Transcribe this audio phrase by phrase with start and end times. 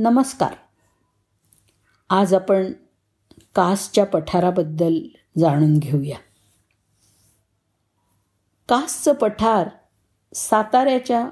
[0.00, 0.54] नमस्कार.
[2.10, 2.72] आज आपण
[3.54, 4.94] कासच्या पठाराबद्दल
[5.38, 6.18] जाणून घेऊया.
[8.68, 9.68] कासचं पठार
[10.34, 11.28] साताऱ्याच्या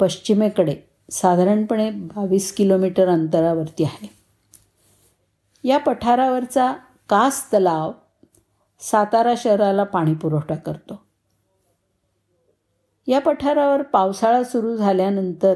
[0.00, 0.76] पश्चिमेकडे
[1.10, 4.08] साधारणपणे बावीस किलोमीटर अंतरावरती आहे.
[5.64, 6.72] या पठारावरचा
[7.08, 7.92] कास तलाव
[8.80, 11.04] सातारा शहराला पाणीपुरवठा करतो.
[13.06, 15.54] या पठारावर पावसाळा सुरू झाल्यानंतर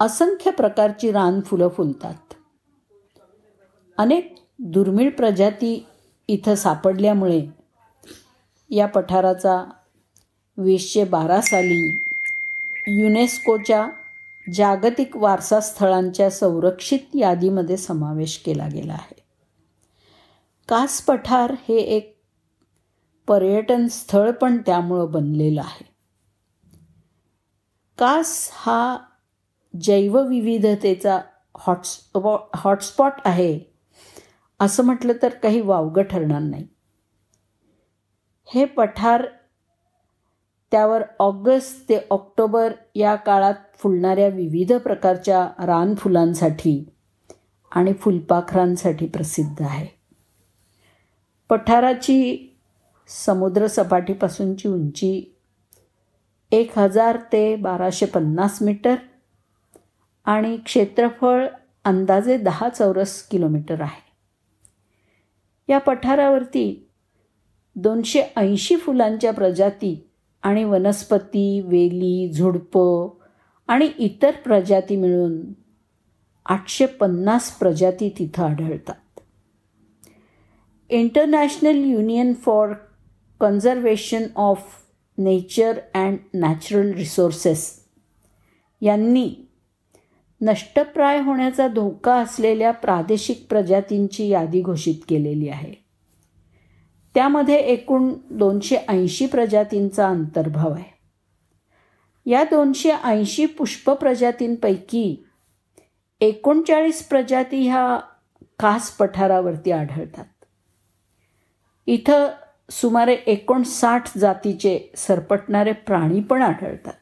[0.00, 2.34] असंख्य प्रकारची रान फुलं फुलतात.
[3.98, 5.86] अनेक दुर्मिळ प्रजाती
[6.28, 7.46] इथं सापडल्यामुळे
[8.70, 9.64] या पठाराचा
[10.56, 12.02] वीसशे बारा साली
[12.88, 13.88] युनेस्कोच्या
[14.54, 19.24] जागतिक वारसा स्थळांच्या संरक्षित यादीमध्ये समावेश केला गेला आहे.
[20.68, 22.22] कास पठार हे एक
[23.26, 25.84] पर्यटन स्थळ पण त्यामुळं बनलेलं आहे.
[27.98, 28.98] कास हा
[29.80, 31.20] जैवविविधतेचा
[31.58, 33.60] हॉटस्पॉ हॉटस्पॉट आहे.
[34.60, 36.66] असं म्हटलं तर काही वावगं ठरणार नाही.
[38.54, 39.26] हे पठार
[40.70, 46.88] त्यावर ऑगस्ट ते ऑक्टोबर या काळात फुलणाऱ्या विविध प्रकारच्या रानफुलांसाठी
[47.70, 49.86] आणि फुलपाखरांसाठी प्रसिद्ध आहे.
[51.48, 52.48] पठाराची
[53.08, 55.36] समुद्रसपाटीपासूनची उंची
[56.52, 58.94] एक हजार ते बाराशे पन्नास मीटर
[60.26, 61.46] आणि क्षेत्रफळ
[61.84, 64.02] अंदाजे दहा चौरस किलोमीटर आहे.
[65.68, 66.88] या पठारावरती
[67.76, 70.08] दोनशे ऐंशी फुलांच्या प्रजाती
[70.42, 73.08] आणि वनस्पती वेली झुडपं
[73.68, 75.52] आणि इतर प्रजाती मिळून
[76.46, 79.20] आठशे पन्नास प्रजाती तिथं आढळतात.
[80.88, 82.72] International union for
[83.40, 84.72] conservation of
[85.18, 87.84] nature and natural resources
[88.80, 89.45] यांनी
[90.40, 95.72] नष्टप्राय होण्याचा धोका असलेल्या प्रादेशिक प्रजातींची यादी घोषित केलेली आहे.
[97.14, 100.96] त्यामध्ये एकूण दोनशे ऐंशी प्रजातींचा अंतर्भाव आहे.
[102.30, 105.24] या दोनशे ऐंशी पुष्प प्रजातींपैकी
[106.20, 108.00] एकोणचाळीस प्रजाती ह्या
[108.58, 110.24] खास पठारावरती आढळतात.
[111.86, 112.28] इथं
[112.70, 116.92] सुमारे एकोणसाठ जातीचे सरपटणारे प्राणी पण आढळतात.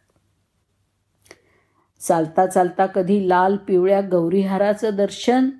[2.09, 5.51] चालता चालता कधी लाल पिवळ्या गौरीहाराचं दर्शन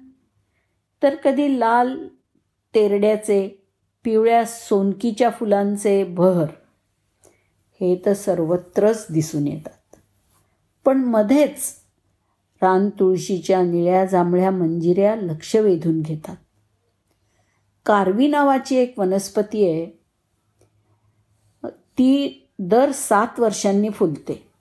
[1.03, 2.09] तर कधी लाल
[2.75, 3.69] तेरड्याचे
[4.05, 6.47] पिवळ्या सोनकीच्या फुलांचे बहर
[7.81, 9.97] हे तर सर्वत्रच दिसून येतात.
[10.85, 11.75] पण मध्येच
[12.63, 16.37] रान तुळशीच्या निळ्या जांभळ्या मंजिऱ्या लक्ष वेधून घेतात.
[17.87, 19.87] कारवी नावाची एक वनस्पती आहे.
[21.69, 24.54] ती दर सात वर्षांनी फुलते.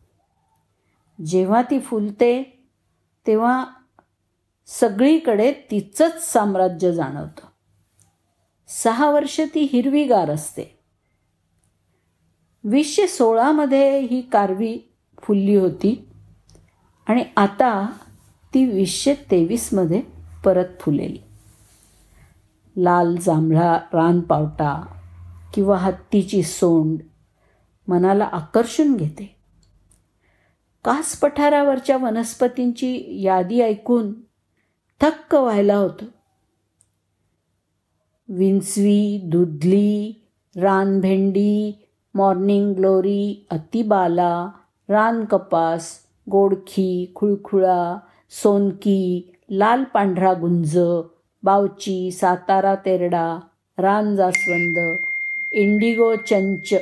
[1.25, 2.63] जेव्हा ती फुलते
[3.27, 3.65] तेव्हा
[4.65, 7.47] सगळीकडे तिचंच साम्राज्य जाणवतं.
[8.67, 10.79] सहा वर्ष ती हिरवीगार असते.
[12.63, 14.79] वीसशे सोळामध्ये ही कारवी
[15.23, 16.09] फुलली होती
[17.07, 17.91] आणि आता
[18.53, 20.01] ती वीसशे तेवीसमध्ये
[20.45, 21.19] परत फुलेली.
[22.77, 24.85] लाल जांभळा रानपावटा
[25.53, 26.99] किंवा हत्तीची सोंड
[27.87, 29.42] मनाला आकर्षून घेते.
[30.85, 34.13] कास पठारावरच्या वनस्पतींची यादी ऐकून
[35.01, 36.05] थक्क व्हायला होतं.
[38.29, 40.13] विंचवी दुधली
[40.55, 44.49] रानभेंडी मॉर्निंग ग्लोरी अतिबाला
[44.89, 45.99] रानकपास
[46.31, 47.97] गोडखी खुळखुळा
[48.31, 50.77] सोनकी लाल पांढरा गुंज
[51.43, 53.39] बावची सातारा तेरडा
[53.77, 54.79] रान जास्वंद
[55.51, 56.73] इंडिगो चंच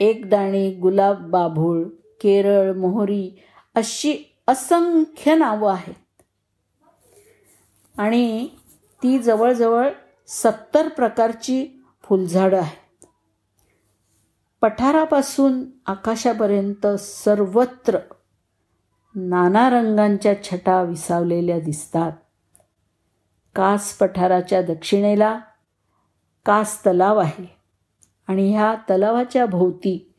[0.00, 1.84] एकदाणी गुलाब बाभूळ
[2.20, 3.42] केरळ मोहरी
[3.74, 6.22] अशी असंख्य नावं आहेत.
[7.98, 8.48] आणि
[9.02, 9.90] ती जवळजवळ
[10.26, 13.06] सत्तर प्रकारची फुलझाडं आहेत.
[14.60, 17.98] पठारापासून आकाशापर्यंत सर्वत्र
[19.14, 22.12] नाना रंगांच्या छटा विसावलेल्या दिसतात.
[23.54, 25.40] कास पठाराच्या दक्षिणेला
[26.46, 27.56] कास तलाव आहे.
[28.28, 30.13] आणि ह्या तलावाच्या भोवती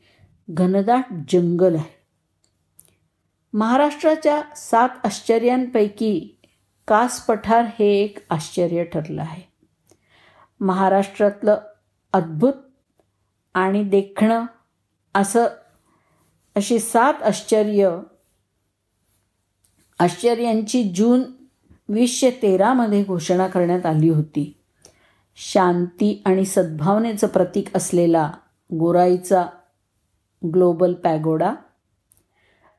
[0.50, 1.96] घनदाट जंगल आहे.
[3.52, 6.40] महाराष्ट्राच्या सात आश्चर्यांपैकी
[6.88, 9.42] कास पठार हे एक आश्चर्य ठरलं आहे.
[10.60, 11.60] महाराष्ट्रातलं
[12.12, 12.52] अद्भुत
[13.54, 14.44] आणि देखणं
[15.14, 15.46] असं
[16.54, 17.98] अशी सात आश्चर्य
[19.98, 21.22] आश्चर्यांची जून
[21.88, 24.60] वीसशे तेरामध्ये घोषणा करण्यात आली होती.
[25.36, 28.32] शांती आणि सद्भावनेचं प्रतीक असलेला
[28.72, 29.46] गोराईचा
[30.44, 31.54] ग्लोबल पॅगोडा.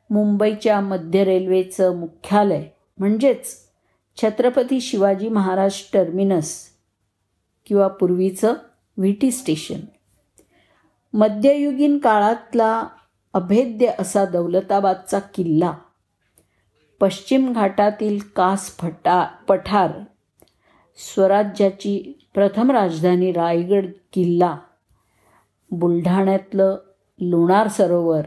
[0.09, 2.65] मुंबईच्या मध्य रेल्वेचं मुख्यालय
[2.97, 3.57] म्हणजेच
[4.17, 6.65] छत्रपती शिवाजी महाराज टर्मिनस
[7.65, 8.53] किंवा पूर्वीचं
[8.97, 9.79] व्ही टी स्टेशन.
[11.13, 12.87] मध्ययुगीन काळातला
[13.33, 15.73] अभेद्य असा दौलताबादचा किल्ला.
[16.99, 19.91] पश्चिम घाटातील कास फटा पठार
[20.97, 24.57] स्वराज्याची प्रथम राजधानी रायगड किल्ला.
[25.71, 26.77] बुलढाण्यातलं
[27.19, 28.21] लोणार सरोवर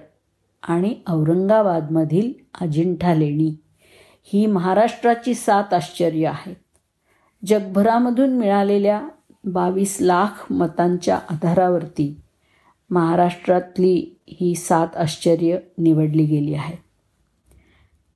[0.62, 3.56] आणि औरंगाबादमधील अजिंठा लेणी
[4.25, 6.56] ही महाराष्ट्राची सात आश्चर्य आहेत.
[7.46, 9.08] जगभरामधून मिळालेल्या
[9.44, 12.20] बावीस लाख मतांच्या आधारावरती
[12.90, 16.78] महाराष्ट्रातली ही सात आश्चर्य निवडली गेली आहेत.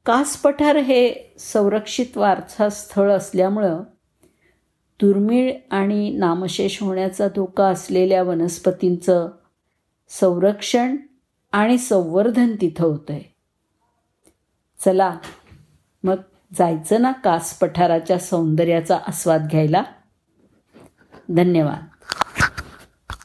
[0.06, 3.82] कास पठार हे संरक्षित वारसा स्थळ असल्यामुळं
[5.00, 9.28] दुर्मिळ आणि नामशेष होण्याचा धोका असलेल्या वनस्पतींचं
[10.08, 10.96] संरक्षण
[11.52, 13.34] आणि संवर्धन तिथं होतं आहे
[14.84, 15.18] चला
[16.02, 16.16] मग
[16.54, 19.82] जायचं ना कास पठाराच्या सौंदर्याचा आस्वाद घ्यायला?
[21.28, 21.93] धन्यवाद.